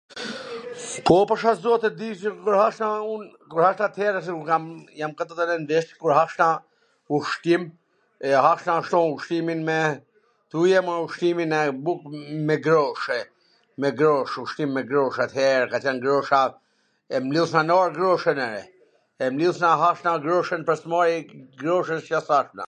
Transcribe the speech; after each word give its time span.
Po, 1.07 1.17
pasha 1.29 1.51
zotin, 1.63 1.89
e 1.89 1.95
di, 1.99 2.09
se 2.21 2.27
kur 2.43 2.55
hasha 2.63 2.87
un, 3.13 3.21
kur 3.51 3.61
hasha 3.67 3.83
at-here 3.89 4.21
se 4.27 4.31
un 4.39 4.45
kam, 4.49 4.63
jam 4.99 5.11
katwrdhet 5.19 5.51
e 5.55 5.57
nand 5.59 5.69
vjeC, 5.73 5.87
kur 6.01 6.13
hasha 6.19 6.49
ushqim, 7.17 7.63
e 8.29 8.31
hasha 8.45 8.71
ashtu 8.79 8.99
ushqimin 9.15 9.61
me..., 9.69 9.77
thuje 10.55 10.79
mor 10.87 10.99
ushqimin 11.07 11.51
e... 11.59 11.61
buk 11.89 12.01
me 12.49 12.55
groosh, 12.67 13.07
e, 13.19 13.19
me 13.85 13.89
grosh, 14.01 14.33
ushqim 14.45 14.69
me 14.79 14.83
grosh, 14.93 15.17
at-here 15.27 15.65
ka 15.73 15.77
qwn 15.85 15.97
grosha..., 16.07 16.43
e 17.13 17.23
mblidhsha 17.27 17.61
n 17.67 17.71
arr 17.77 17.91
groshwn, 17.99 18.37
ere, 18.49 18.63
e 19.23 19.29
mblidhsha 19.33 19.69
e 19.75 19.79
hashna 19.85 20.11
groshwn 20.25 20.61
pwr 20.69 20.75
s 20.83 20.93
mari 20.95 21.15
groshwn 21.63 21.99
si 22.09 22.21
a... 22.21 22.43